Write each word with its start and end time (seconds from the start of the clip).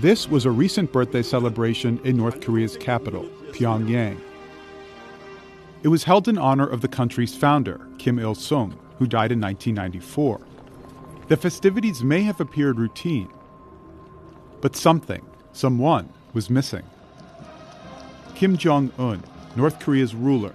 This 0.00 0.30
was 0.30 0.46
a 0.46 0.50
recent 0.50 0.92
birthday 0.92 1.20
celebration 1.20 2.00
in 2.04 2.16
North 2.16 2.40
Korea's 2.40 2.74
capital, 2.74 3.24
Pyongyang. 3.52 4.18
It 5.82 5.88
was 5.88 6.04
held 6.04 6.26
in 6.26 6.38
honor 6.38 6.66
of 6.66 6.80
the 6.80 6.88
country's 6.88 7.36
founder, 7.36 7.86
Kim 7.98 8.18
Il 8.18 8.34
sung, 8.34 8.78
who 8.98 9.06
died 9.06 9.30
in 9.30 9.38
1994. 9.42 10.40
The 11.28 11.36
festivities 11.36 12.02
may 12.02 12.22
have 12.22 12.40
appeared 12.40 12.78
routine, 12.78 13.28
but 14.62 14.74
something, 14.74 15.20
someone, 15.52 16.10
was 16.32 16.48
missing. 16.48 16.84
Kim 18.34 18.56
Jong 18.56 18.90
un, 18.98 19.22
North 19.54 19.80
Korea's 19.80 20.14
ruler. 20.14 20.54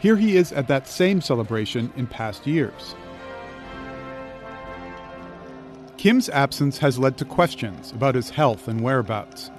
Here 0.00 0.16
he 0.16 0.36
is 0.36 0.50
at 0.50 0.66
that 0.66 0.88
same 0.88 1.20
celebration 1.20 1.92
in 1.94 2.08
past 2.08 2.44
years. 2.44 2.96
Kim's 5.98 6.28
absence 6.28 6.78
has 6.78 6.96
led 6.96 7.18
to 7.18 7.24
questions 7.24 7.90
about 7.90 8.14
his 8.14 8.30
health 8.30 8.68
and 8.68 8.80
whereabouts. 8.80 9.50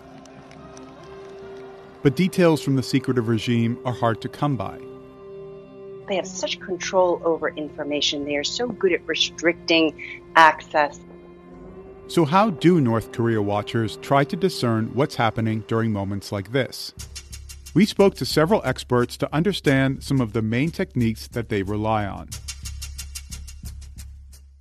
But 2.01 2.15
details 2.15 2.61
from 2.61 2.77
the 2.77 2.83
secretive 2.83 3.27
regime 3.27 3.77
are 3.83 3.91
hard 3.91 4.21
to 4.21 4.29
come 4.29 4.55
by. 4.55 4.79
They 6.07 6.15
have 6.15 6.25
such 6.25 6.61
control 6.61 7.21
over 7.25 7.49
information. 7.49 8.23
They 8.23 8.37
are 8.37 8.45
so 8.45 8.69
good 8.69 8.93
at 8.93 9.05
restricting 9.05 10.23
access. 10.37 10.97
So, 12.07 12.23
how 12.23 12.51
do 12.51 12.79
North 12.79 13.11
Korea 13.11 13.41
watchers 13.41 13.97
try 13.97 14.23
to 14.23 14.37
discern 14.37 14.91
what's 14.95 15.15
happening 15.15 15.65
during 15.67 15.91
moments 15.91 16.31
like 16.31 16.53
this? 16.53 16.93
We 17.73 17.85
spoke 17.85 18.15
to 18.15 18.25
several 18.25 18.61
experts 18.63 19.17
to 19.17 19.35
understand 19.35 20.03
some 20.03 20.21
of 20.21 20.31
the 20.31 20.41
main 20.41 20.71
techniques 20.71 21.27
that 21.27 21.49
they 21.49 21.63
rely 21.63 22.05
on. 22.05 22.29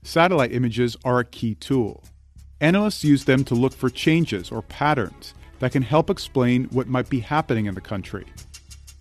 Satellite 0.09 0.53
images 0.53 0.97
are 1.05 1.19
a 1.19 1.25
key 1.25 1.55
tool. 1.55 2.03
Analysts 2.63 3.05
use 3.05 3.27
them 3.27 3.45
to 3.45 3.55
look 3.55 3.75
for 3.75 3.91
changes 3.91 4.51
or 4.51 4.63
patterns 4.63 5.35
that 5.59 5.73
can 5.73 5.83
help 5.83 6.09
explain 6.09 6.65
what 6.71 6.89
might 6.89 7.11
be 7.11 7.21
happening 7.21 7.67
in 7.67 7.75
the 7.75 7.83
country 7.83 8.25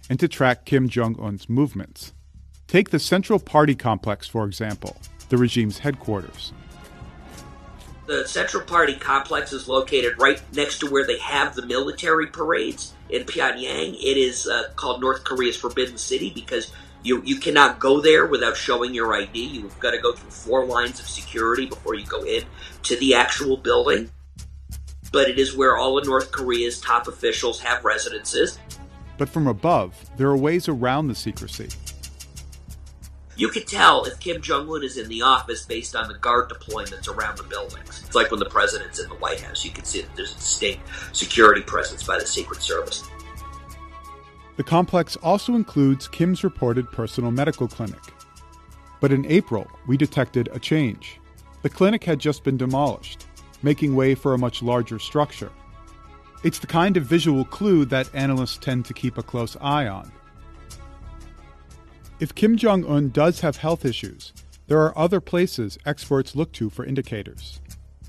and 0.09 0.19
to 0.19 0.27
track 0.27 0.65
Kim 0.65 0.89
Jong 0.89 1.17
un's 1.17 1.47
movements. 1.47 2.11
Take 2.67 2.89
the 2.89 2.99
Central 2.99 3.39
Party 3.39 3.73
complex, 3.73 4.27
for 4.27 4.45
example, 4.45 4.97
the 5.29 5.37
regime's 5.37 5.79
headquarters. 5.79 6.51
The 8.05 8.27
Central 8.27 8.63
Party 8.63 8.95
complex 8.95 9.53
is 9.53 9.69
located 9.69 10.19
right 10.19 10.41
next 10.53 10.79
to 10.79 10.91
where 10.91 11.07
they 11.07 11.19
have 11.19 11.55
the 11.55 11.65
military 11.65 12.27
parades 12.27 12.91
in 13.09 13.23
Pyongyang. 13.23 13.93
It 13.93 14.17
is 14.17 14.45
uh, 14.45 14.71
called 14.75 14.99
North 14.99 15.23
Korea's 15.23 15.55
Forbidden 15.55 15.97
City 15.97 16.31
because 16.35 16.73
you, 17.07 17.21
you 17.23 17.37
cannot 17.37 17.79
go 17.79 18.01
there 18.01 18.25
without 18.25 18.57
showing 18.57 18.93
your 18.93 19.15
ID. 19.15 19.39
You've 19.39 19.79
got 19.79 19.91
to 19.91 19.97
go 19.97 20.11
through 20.13 20.29
four 20.29 20.65
lines 20.65 20.99
of 20.99 21.07
security 21.07 21.65
before 21.65 21.95
you 21.95 22.05
go 22.05 22.23
in 22.23 22.43
to 22.83 22.97
the 22.97 23.15
actual 23.15 23.55
building. 23.55 24.11
But 25.13 25.29
it 25.29 25.39
is 25.39 25.55
where 25.55 25.77
all 25.77 25.97
of 25.97 26.05
North 26.05 26.31
Korea's 26.31 26.81
top 26.81 27.07
officials 27.07 27.61
have 27.61 27.85
residences. 27.85 28.59
But 29.17 29.29
from 29.29 29.47
above, 29.47 29.95
there 30.17 30.27
are 30.27 30.37
ways 30.37 30.67
around 30.67 31.07
the 31.07 31.15
secrecy. 31.15 31.69
You 33.37 33.49
can 33.49 33.63
tell 33.63 34.03
if 34.03 34.19
Kim 34.19 34.41
Jong 34.41 34.69
un 34.69 34.83
is 34.83 34.97
in 34.97 35.07
the 35.07 35.21
office 35.21 35.63
based 35.63 35.95
on 35.95 36.07
the 36.07 36.15
guard 36.15 36.49
deployments 36.49 37.07
around 37.07 37.37
the 37.37 37.43
buildings. 37.43 38.03
It's 38.05 38.15
like 38.15 38.31
when 38.31 38.39
the 38.39 38.49
president's 38.49 38.99
in 38.99 39.07
the 39.07 39.15
White 39.15 39.39
House. 39.39 39.63
You 39.63 39.71
can 39.71 39.85
see 39.85 40.01
that 40.01 40.13
there's 40.15 40.33
a 40.33 40.35
distinct 40.35 40.81
security 41.13 41.61
presence 41.61 42.03
by 42.03 42.19
the 42.19 42.25
Secret 42.27 42.61
Service. 42.61 43.07
The 44.57 44.63
complex 44.63 45.15
also 45.17 45.53
includes 45.53 46.07
Kim's 46.07 46.43
reported 46.43 46.91
personal 46.91 47.29
medical 47.29 47.67
clinic. 47.67 48.01
But 48.99 49.11
in 49.11 49.23
April, 49.27 49.69
we 49.85 49.97
detected 49.97 50.49
a 50.51 50.59
change. 50.59 51.19
The 51.61 51.69
clinic 51.69 52.03
had 52.03 52.19
just 52.19 52.43
been 52.43 52.57
demolished, 52.57 53.27
making 53.61 53.95
way 53.95 54.15
for 54.15 54.33
a 54.33 54.37
much 54.37 54.63
larger 54.63 54.97
structure. 54.97 55.51
It's 56.43 56.57
the 56.57 56.67
kind 56.67 56.97
of 56.97 57.05
visual 57.05 57.45
clue 57.45 57.85
that 57.85 58.13
analysts 58.15 58.57
tend 58.57 58.85
to 58.85 58.95
keep 58.95 59.19
a 59.19 59.23
close 59.23 59.55
eye 59.61 59.87
on. 59.87 60.11
If 62.19 62.33
Kim 62.33 62.57
Jong 62.57 62.83
un 62.85 63.09
does 63.09 63.39
have 63.41 63.57
health 63.57 63.85
issues, 63.85 64.33
there 64.65 64.81
are 64.81 64.97
other 64.97 65.21
places 65.21 65.77
experts 65.85 66.35
look 66.35 66.51
to 66.53 66.71
for 66.71 66.83
indicators, 66.83 67.61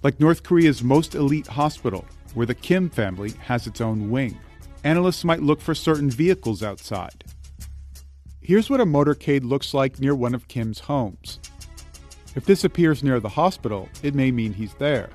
like 0.02 0.18
North 0.18 0.42
Korea's 0.44 0.82
most 0.82 1.14
elite 1.14 1.46
hospital, 1.46 2.06
where 2.32 2.46
the 2.46 2.54
Kim 2.54 2.88
family 2.88 3.32
has 3.32 3.66
its 3.66 3.82
own 3.82 4.10
wing 4.10 4.38
analysts 4.84 5.24
might 5.24 5.42
look 5.42 5.60
for 5.60 5.74
certain 5.74 6.10
vehicles 6.10 6.62
outside. 6.62 7.24
Here's 8.40 8.70
what 8.70 8.80
a 8.80 8.86
motorcade 8.86 9.44
looks 9.44 9.74
like 9.74 10.00
near 10.00 10.14
one 10.14 10.34
of 10.34 10.48
Kim's 10.48 10.80
homes. 10.80 11.38
If 12.34 12.44
this 12.44 12.64
appears 12.64 13.02
near 13.02 13.20
the 13.20 13.28
hospital, 13.28 13.88
it 14.02 14.14
may 14.14 14.30
mean 14.30 14.52
he's 14.52 14.74
there. 14.74 15.10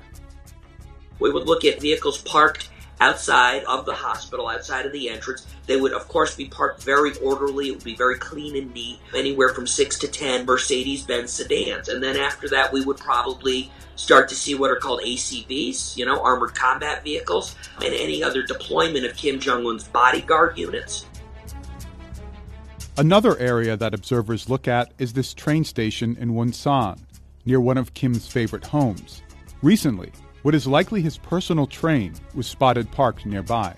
We 1.18 1.32
would 1.32 1.46
look 1.46 1.64
at 1.64 1.80
vehicles 1.80 2.18
parked 2.18 2.68
outside 3.00 3.64
of 3.64 3.86
the 3.86 3.94
hospital, 3.94 4.48
outside 4.48 4.86
of 4.86 4.92
the 4.92 5.08
entrance. 5.08 5.46
They 5.66 5.80
would, 5.80 5.92
of 5.92 6.08
course, 6.08 6.34
be 6.34 6.46
parked 6.46 6.82
very 6.82 7.16
orderly. 7.18 7.68
It 7.68 7.72
would 7.72 7.84
be 7.84 7.96
very 7.96 8.18
clean 8.18 8.56
and 8.56 8.72
neat, 8.72 8.98
anywhere 9.14 9.50
from 9.50 9.66
six 9.66 9.98
to 10.00 10.08
ten 10.08 10.46
Mercedes 10.46 11.02
Benz 11.02 11.32
sedans. 11.32 11.88
And 11.88 12.02
then 12.02 12.16
after 12.16 12.48
that, 12.50 12.72
we 12.72 12.84
would 12.84 12.98
probably 12.98 13.70
start 13.96 14.28
to 14.28 14.34
see 14.34 14.54
what 14.54 14.70
are 14.70 14.76
called 14.76 15.00
ACVs, 15.00 15.96
you 15.96 16.04
know, 16.04 16.20
armored 16.20 16.54
combat 16.54 17.04
vehicles, 17.04 17.56
and 17.76 17.94
any 17.94 18.22
other 18.22 18.42
deployment 18.42 19.04
of 19.04 19.16
Kim 19.16 19.38
Jong 19.38 19.66
un's 19.66 19.84
bodyguard 19.84 20.58
units. 20.58 21.06
Another 22.96 23.36
area 23.38 23.76
that 23.76 23.92
observers 23.92 24.48
look 24.48 24.68
at 24.68 24.92
is 24.98 25.12
this 25.12 25.34
train 25.34 25.64
station 25.64 26.16
in 26.18 26.30
Wonsan, 26.30 27.00
near 27.44 27.60
one 27.60 27.76
of 27.76 27.92
Kim's 27.94 28.28
favorite 28.28 28.64
homes. 28.64 29.22
Recently, 29.62 30.12
what 30.44 30.54
is 30.54 30.66
likely 30.66 31.00
his 31.00 31.16
personal 31.16 31.66
train 31.66 32.12
was 32.34 32.46
spotted 32.46 32.90
parked 32.92 33.24
nearby. 33.24 33.74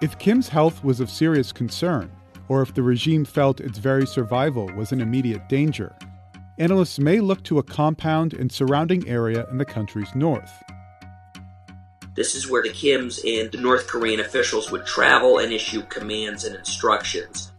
If 0.00 0.16
Kim's 0.20 0.48
health 0.48 0.84
was 0.84 1.00
of 1.00 1.10
serious 1.10 1.50
concern, 1.50 2.12
or 2.46 2.62
if 2.62 2.72
the 2.72 2.82
regime 2.84 3.24
felt 3.24 3.60
its 3.60 3.78
very 3.78 4.06
survival 4.06 4.66
was 4.76 4.92
in 4.92 5.00
immediate 5.00 5.48
danger, 5.48 5.96
analysts 6.58 7.00
may 7.00 7.18
look 7.18 7.42
to 7.42 7.58
a 7.58 7.62
compound 7.64 8.32
and 8.32 8.52
surrounding 8.52 9.08
area 9.08 9.48
in 9.50 9.58
the 9.58 9.64
country's 9.64 10.14
north. 10.14 10.62
This 12.14 12.36
is 12.36 12.48
where 12.48 12.62
the 12.62 12.68
Kims 12.68 13.18
and 13.26 13.50
the 13.50 13.58
North 13.58 13.88
Korean 13.88 14.20
officials 14.20 14.70
would 14.70 14.86
travel 14.86 15.38
and 15.38 15.52
issue 15.52 15.82
commands 15.82 16.44
and 16.44 16.54
instructions. 16.54 17.49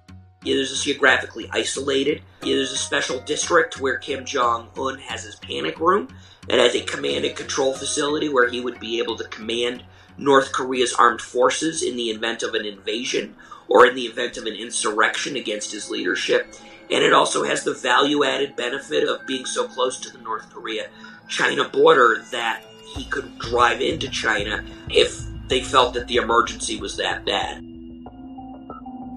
Is 0.44 0.84
geographically 0.84 1.48
isolated. 1.52 2.24
It 2.42 2.48
is 2.48 2.72
a 2.72 2.78
special 2.78 3.20
district 3.20 3.80
where 3.80 3.98
Kim 3.98 4.26
Jong 4.26 4.70
un 4.76 4.98
has 4.98 5.24
his 5.24 5.36
panic 5.36 5.80
room 5.80 6.08
and 6.50 6.60
has 6.60 6.74
a 6.74 6.82
command 6.82 7.26
and 7.26 7.36
control 7.36 7.74
facility 7.74 8.28
where 8.28 8.50
he 8.50 8.60
would 8.60 8.80
be 8.80 8.98
able 9.00 9.16
to 9.18 9.24
command 9.26 9.84
North 10.18 10.52
Korea's 10.52 10.94
armed 10.94 11.22
forces 11.22 11.84
in 11.84 11.96
the 11.96 12.10
event 12.10 12.42
of 12.42 12.56
an 12.56 12.66
invasion 12.66 13.36
or 13.68 13.86
in 13.86 13.94
the 13.94 14.06
event 14.06 14.36
of 14.38 14.46
an 14.48 14.56
insurrection 14.56 15.36
against 15.36 15.72
his 15.72 15.92
leadership 15.92 16.56
and 16.90 17.04
it 17.04 17.14
also 17.14 17.44
has 17.44 17.64
the 17.64 17.74
value 17.74 18.24
added 18.24 18.56
benefit 18.56 19.08
of 19.08 19.26
being 19.26 19.46
so 19.46 19.68
close 19.68 20.00
to 20.00 20.12
the 20.12 20.24
North 20.24 20.50
Korea 20.50 20.90
China 21.28 21.70
border 21.70 22.24
that 22.32 22.64
he 22.96 23.06
could 23.06 23.38
drive 23.40 23.80
into 23.80 24.10
China 24.10 24.66
if 24.90 25.24
they 25.48 25.62
felt 25.62 25.94
that 25.94 26.08
the 26.08 26.18
emergency 26.18 26.78
was 26.78 26.98
that 26.98 27.26
bad. 27.26 27.71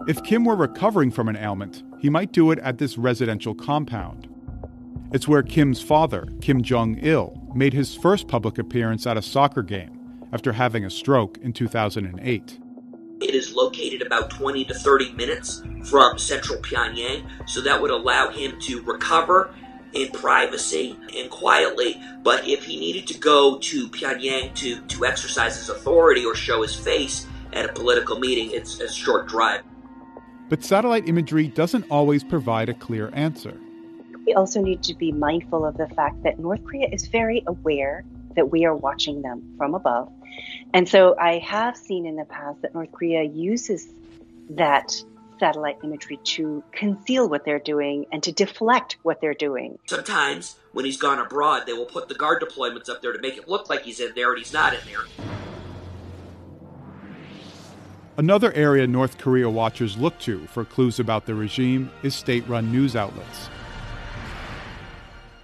If 0.07 0.23
Kim 0.23 0.45
were 0.45 0.55
recovering 0.55 1.11
from 1.11 1.29
an 1.29 1.37
ailment, 1.37 1.83
he 1.99 2.11
might 2.11 2.31
do 2.31 2.51
it 2.51 2.59
at 2.59 2.77
this 2.77 2.99
residential 2.99 3.55
compound. 3.55 4.29
It's 5.15 5.27
where 5.27 5.43
Kim's 5.43 5.81
father, 5.81 6.29
Kim 6.43 6.63
Jong 6.63 6.99
il, 6.99 7.41
made 7.55 7.73
his 7.73 7.95
first 7.95 8.29
public 8.29 8.59
appearance 8.59 9.07
at 9.07 9.17
a 9.17 9.23
soccer 9.23 9.63
game 9.63 10.27
after 10.31 10.53
having 10.53 10.85
a 10.85 10.91
stroke 10.91 11.39
in 11.39 11.55
2008. 11.55 12.61
It 13.23 13.35
is 13.35 13.55
located 13.55 14.03
about 14.03 14.29
20 14.29 14.67
to 14.67 14.75
30 14.75 15.13
minutes 15.13 15.63
from 15.85 16.19
central 16.19 16.59
Pyongyang, 16.59 17.27
so 17.49 17.63
that 17.63 17.81
would 17.81 17.91
allow 17.91 18.29
him 18.29 18.61
to 18.61 18.83
recover 18.83 19.55
in 19.95 20.11
privacy 20.11 20.99
and 21.17 21.31
quietly. 21.31 21.99
But 22.23 22.47
if 22.47 22.65
he 22.65 22.79
needed 22.79 23.07
to 23.07 23.19
go 23.19 23.59
to 23.59 23.89
Pyongyang 23.89 24.55
to, 24.57 24.83
to 24.83 25.07
exercise 25.07 25.57
his 25.57 25.71
authority 25.71 26.27
or 26.27 26.35
show 26.35 26.61
his 26.61 26.75
face 26.75 27.27
at 27.55 27.65
a 27.65 27.73
political 27.73 28.19
meeting, 28.19 28.51
it's 28.51 28.81
a 28.81 28.93
short 28.93 29.29
drive. 29.29 29.63
But 30.49 30.63
satellite 30.63 31.09
imagery 31.09 31.49
doesn't 31.49 31.87
always 31.91 32.23
provide 32.23 32.69
a 32.69 32.75
clear 32.75 33.11
answer. 33.15 33.59
We 34.27 34.35
also 34.35 34.61
need 34.61 34.83
to 34.85 34.95
be 34.95 35.13
mindful 35.13 35.65
of 35.65 35.77
the 35.77 35.89
fact 35.89 36.23
that 36.23 36.39
North 36.39 36.65
Korea 36.65 36.89
is 36.89 37.07
very 37.07 37.43
aware 37.47 38.05
that 38.37 38.51
we 38.51 38.65
are 38.65 38.75
watching 38.75 39.23
them 39.23 39.55
from 39.57 39.75
above. 39.75 40.11
And 40.73 40.89
so 40.89 41.17
I 41.19 41.39
have 41.39 41.77
seen 41.77 42.07
in 42.07 42.17
the 42.17 42.25
past 42.25 42.63
that 42.63 42.75
North 42.75 42.91
Korea 42.93 43.23
uses 43.23 43.89
that 44.51 44.95
satellite 45.39 45.79
imagery 45.83 46.19
to 46.25 46.63
conceal 46.73 47.29
what 47.29 47.45
they're 47.45 47.59
doing 47.59 48.07
and 48.13 48.23
to 48.23 48.33
deflect 48.33 48.97
what 49.03 49.21
they're 49.21 49.35
doing. 49.35 49.79
Sometimes 49.87 50.57
when 50.73 50.85
he's 50.85 50.97
gone 50.97 51.19
abroad, 51.19 51.65
they 51.67 51.73
will 51.73 51.87
put 51.87 52.09
the 52.09 52.15
guard 52.15 52.43
deployments 52.43 52.89
up 52.89 53.03
there 53.03 53.13
to 53.13 53.21
make 53.21 53.37
it 53.37 53.49
look 53.49 53.69
like 53.69 53.83
he's 53.83 54.01
in 54.01 54.13
there 54.15 54.31
and 54.31 54.39
he's 54.39 54.53
not 54.53 54.75
in 54.75 54.81
there. 54.87 55.34
Another 58.17 58.53
area 58.53 58.87
North 58.87 59.19
Korea 59.19 59.51
watchers 59.51 59.99
look 59.99 60.17
to 60.21 60.47
for 60.47 60.65
clues 60.65 61.01
about 61.01 61.27
the 61.27 61.35
regime 61.35 61.91
is 62.05 62.15
state 62.15 62.47
run 62.49 62.71
news 62.71 62.95
outlets. 62.95 63.49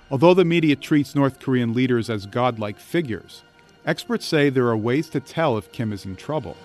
Although 0.09 0.35
the 0.35 0.45
media 0.45 0.77
treats 0.77 1.17
North 1.17 1.41
Korean 1.41 1.75
leaders 1.75 2.09
as 2.09 2.27
godlike 2.27 2.79
figures, 2.79 3.43
experts 3.85 4.25
say 4.25 4.51
there 4.51 4.69
are 4.69 4.77
ways 4.77 5.09
to 5.11 5.21
tell 5.21 5.59
if 5.59 5.73
Kim 5.73 5.93
is 5.93 6.05
in 6.05 6.15
trouble. 6.15 6.57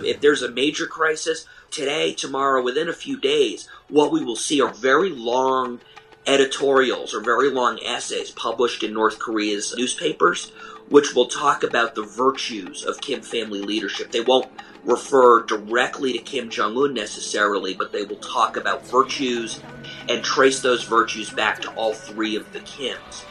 If 0.00 0.20
there's 0.20 0.42
a 0.42 0.50
major 0.50 0.86
crisis, 0.86 1.46
today, 1.70 2.12
tomorrow, 2.12 2.62
within 2.62 2.88
a 2.88 2.94
few 2.94 3.18
days, 3.18 3.68
what 3.88 4.12
we 4.12 4.22
will 4.22 4.36
see 4.36 4.60
are 4.60 4.74
very 4.74 5.10
long 5.10 5.80
editorials 6.26 7.14
or 7.14 7.20
very 7.20 7.50
long 7.50 7.78
essays 7.84 8.30
published 8.30 8.82
in 8.82 8.92
North 8.92 9.18
Korea's 9.18 9.74
newspapers, 9.76 10.52
which 10.92 11.14
will 11.14 11.26
talk 11.26 11.62
about 11.62 11.94
the 11.94 12.02
virtues 12.02 12.84
of 12.84 13.00
Kim 13.00 13.22
family 13.22 13.62
leadership. 13.62 14.12
They 14.12 14.20
won't 14.20 14.50
refer 14.84 15.42
directly 15.42 16.12
to 16.12 16.18
Kim 16.18 16.50
Jong 16.50 16.76
un 16.76 16.92
necessarily, 16.92 17.72
but 17.72 17.92
they 17.92 18.04
will 18.04 18.16
talk 18.16 18.58
about 18.58 18.86
virtues 18.86 19.58
and 20.10 20.22
trace 20.22 20.60
those 20.60 20.84
virtues 20.84 21.30
back 21.30 21.62
to 21.62 21.70
all 21.76 21.94
three 21.94 22.36
of 22.36 22.52
the 22.52 22.60
Kims. 22.60 23.24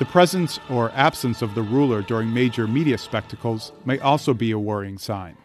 The 0.00 0.06
presence 0.06 0.58
or 0.68 0.90
absence 0.92 1.40
of 1.40 1.54
the 1.54 1.62
ruler 1.62 2.02
during 2.02 2.34
major 2.34 2.66
media 2.66 2.98
spectacles 2.98 3.70
may 3.84 4.00
also 4.00 4.34
be 4.34 4.50
a 4.50 4.58
worrying 4.58 4.98
sign. 4.98 5.36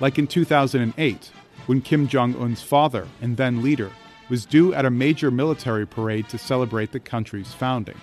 Like 0.00 0.18
in 0.18 0.26
2008, 0.26 1.30
when 1.66 1.82
Kim 1.82 2.08
Jong 2.08 2.34
un's 2.34 2.62
father 2.62 3.06
and 3.20 3.36
then 3.36 3.62
leader 3.62 3.92
was 4.28 4.44
due 4.44 4.74
at 4.74 4.84
a 4.84 4.90
major 4.90 5.30
military 5.30 5.86
parade 5.86 6.28
to 6.30 6.38
celebrate 6.38 6.90
the 6.90 6.98
country's 6.98 7.52
founding. 7.52 7.96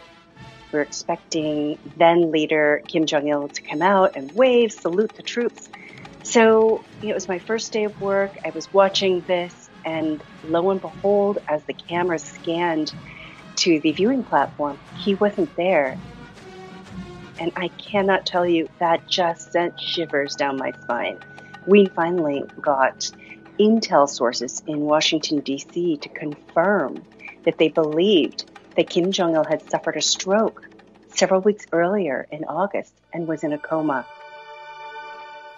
We're 0.74 0.82
expecting 0.82 1.78
then 1.98 2.32
leader 2.32 2.82
Kim 2.88 3.06
Jong 3.06 3.28
il 3.28 3.48
to 3.48 3.62
come 3.62 3.84
out 3.84 4.18
and 4.18 4.34
wave, 4.36 4.72
salute 4.72 5.16
the 5.16 5.22
troops. 5.22 5.70
So 6.24 6.84
it 7.04 7.14
was 7.14 7.28
my 7.28 7.38
first 7.38 7.72
day 7.72 7.84
of 7.84 8.02
work. 8.02 8.32
I 8.44 8.50
was 8.50 8.74
watching 8.74 9.24
this, 9.28 9.70
and 9.86 10.22
lo 10.44 10.72
and 10.72 10.82
behold, 10.82 11.38
as 11.48 11.64
the 11.66 11.74
camera 11.74 12.18
scanned 12.18 12.92
to 13.58 13.80
the 13.82 13.92
viewing 13.92 14.24
platform, 14.24 14.80
he 14.98 15.14
wasn't 15.14 15.56
there. 15.58 15.96
And 17.40 17.52
I 17.56 17.68
cannot 17.68 18.26
tell 18.26 18.48
you, 18.48 18.68
that 18.80 19.08
just 19.08 19.52
sent 19.52 19.80
shivers 19.80 20.36
down 20.36 20.58
my 20.58 20.72
spine. 20.82 21.20
We 21.68 21.86
finally 21.86 22.44
got 22.62 23.12
intel 23.60 24.10
sources 24.10 24.64
in 24.66 24.80
Washington, 24.80 25.42
D.C. 25.42 25.98
to 25.98 26.10
confirm 26.10 27.06
that 27.46 27.60
they 27.60 27.68
believed 27.68 28.46
that 28.76 28.90
Kim 28.90 29.12
Jong 29.12 29.36
il 29.36 29.44
had 29.44 29.70
suffered 29.70 29.98
a 29.98 30.02
stroke 30.02 30.70
several 31.16 31.42
weeks 31.42 31.66
earlier 31.72 32.28
in 32.32 32.44
August 32.46 32.94
and 33.14 33.28
was 33.28 33.44
in 33.44 33.54
a 33.54 33.58
coma. 33.58 34.06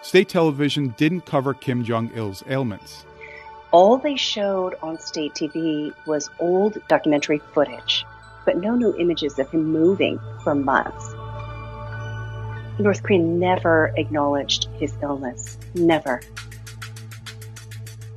State 0.02 0.30
television 0.30 0.94
didn't 0.98 1.26
cover 1.26 1.54
Kim 1.54 1.84
Jong 1.84 2.12
il's 2.16 2.44
ailments 2.48 3.06
all 3.76 3.98
they 3.98 4.16
showed 4.16 4.74
on 4.82 4.98
state 4.98 5.34
TV 5.34 5.94
was 6.06 6.30
old 6.40 6.78
documentary 6.88 7.40
footage, 7.54 8.06
but 8.46 8.56
no 8.56 8.74
new 8.74 8.96
images 8.98 9.38
of 9.38 9.52
him 9.52 9.66
moving 9.66 10.18
for 10.46 10.56
months. 10.56 11.14
North 12.80 13.04
Korea 13.04 13.20
never 13.20 13.94
acknowledged 13.98 14.70
his 14.80 14.94
illness. 15.02 15.58
Never. 15.74 16.22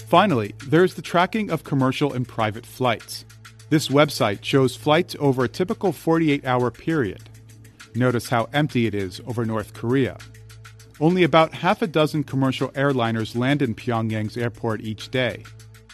Finally, 0.07 0.55
there's 0.65 0.95
the 0.95 1.03
tracking 1.03 1.51
of 1.51 1.65
commercial 1.65 2.13
and 2.13 2.27
private 2.27 2.65
flights. 2.65 3.25
This 3.71 3.89
website 3.89 4.43
shows 4.43 4.75
flights 4.77 5.15
over 5.19 5.45
a 5.45 5.49
typical 5.49 5.93
48 5.93 6.47
hour 6.47 6.71
period. 6.71 7.29
Notice 7.95 8.31
how 8.31 8.49
empty 8.53 8.87
it 8.87 8.95
is 8.95 9.21
over 9.27 9.45
North 9.45 9.75
Korea. 9.75 10.17
Only 11.01 11.23
about 11.23 11.55
half 11.55 11.83
a 11.83 11.87
dozen 11.87 12.25
commercial 12.25 12.71
airliners 12.71 13.37
land 13.37 13.63
in 13.63 13.75
Pyongyang's 13.75 14.37
airport 14.37 14.81
each 14.81 15.11
day, 15.11 15.45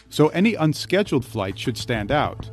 so 0.09 0.29
any 0.29 0.55
unscheduled 0.55 1.25
flight 1.25 1.59
should 1.59 1.77
stand 1.77 2.11
out. 2.11 2.49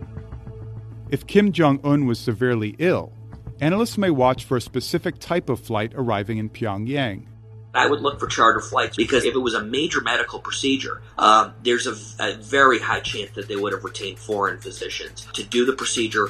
If 1.10 1.26
Kim 1.26 1.52
Jong 1.52 1.80
un 1.84 2.06
was 2.06 2.18
severely 2.18 2.74
ill, 2.78 3.12
analysts 3.60 3.96
may 3.96 4.10
watch 4.10 4.44
for 4.44 4.56
a 4.56 4.60
specific 4.60 5.18
type 5.18 5.48
of 5.48 5.60
flight 5.60 5.92
arriving 5.94 6.38
in 6.38 6.50
Pyongyang. 6.50 7.26
I 7.74 7.86
would 7.86 8.00
look 8.00 8.20
for 8.20 8.26
charter 8.26 8.60
flights 8.60 8.96
because 8.96 9.24
if 9.24 9.34
it 9.34 9.38
was 9.38 9.54
a 9.54 9.64
major 9.64 10.02
medical 10.02 10.40
procedure, 10.40 11.00
uh, 11.18 11.52
there's 11.62 11.86
a, 11.86 11.96
a 12.22 12.34
very 12.34 12.78
high 12.78 13.00
chance 13.00 13.30
that 13.34 13.48
they 13.48 13.56
would 13.56 13.72
have 13.72 13.84
retained 13.84 14.18
foreign 14.18 14.60
physicians 14.60 15.26
to 15.32 15.42
do 15.42 15.64
the 15.64 15.72
procedure. 15.72 16.28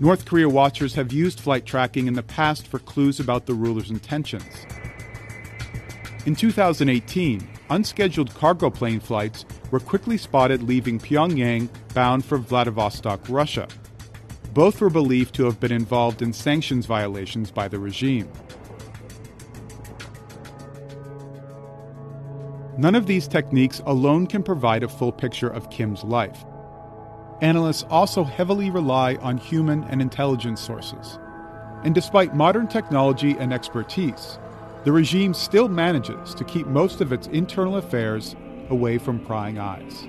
North 0.00 0.24
Korea 0.24 0.48
watchers 0.48 0.94
have 0.94 1.12
used 1.12 1.40
flight 1.40 1.64
tracking 1.64 2.06
in 2.06 2.14
the 2.14 2.22
past 2.22 2.66
for 2.66 2.78
clues 2.78 3.20
about 3.20 3.46
the 3.46 3.54
ruler's 3.54 3.90
intentions. 3.90 4.66
In 6.26 6.34
2018, 6.34 7.48
unscheduled 7.70 8.34
cargo 8.34 8.68
plane 8.68 9.00
flights 9.00 9.46
were 9.70 9.80
quickly 9.80 10.18
spotted 10.18 10.62
leaving 10.62 10.98
Pyongyang 10.98 11.68
bound 11.94 12.24
for 12.24 12.36
Vladivostok, 12.36 13.20
Russia. 13.28 13.66
Both 14.52 14.80
were 14.80 14.90
believed 14.90 15.34
to 15.36 15.44
have 15.44 15.60
been 15.60 15.72
involved 15.72 16.20
in 16.20 16.32
sanctions 16.32 16.84
violations 16.84 17.50
by 17.50 17.68
the 17.68 17.78
regime. 17.78 18.28
None 22.80 22.94
of 22.94 23.04
these 23.04 23.28
techniques 23.28 23.82
alone 23.84 24.26
can 24.26 24.42
provide 24.42 24.82
a 24.82 24.88
full 24.88 25.12
picture 25.12 25.50
of 25.50 25.68
Kim's 25.68 26.02
life. 26.02 26.46
Analysts 27.42 27.84
also 27.90 28.24
heavily 28.24 28.70
rely 28.70 29.16
on 29.16 29.36
human 29.36 29.84
and 29.84 30.00
intelligence 30.00 30.62
sources. 30.62 31.18
And 31.84 31.94
despite 31.94 32.34
modern 32.34 32.68
technology 32.68 33.36
and 33.38 33.52
expertise, 33.52 34.38
the 34.84 34.92
regime 34.92 35.34
still 35.34 35.68
manages 35.68 36.34
to 36.36 36.44
keep 36.44 36.66
most 36.68 37.02
of 37.02 37.12
its 37.12 37.26
internal 37.26 37.76
affairs 37.76 38.34
away 38.70 38.96
from 38.96 39.26
prying 39.26 39.58
eyes. 39.58 40.08